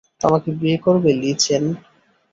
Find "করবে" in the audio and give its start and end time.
0.85-1.09